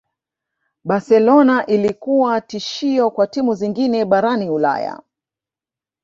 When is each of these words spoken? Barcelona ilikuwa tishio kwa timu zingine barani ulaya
Barcelona 0.83 1.65
ilikuwa 1.65 2.41
tishio 2.41 3.11
kwa 3.11 3.27
timu 3.27 3.53
zingine 3.55 4.05
barani 4.05 4.49
ulaya 4.49 5.01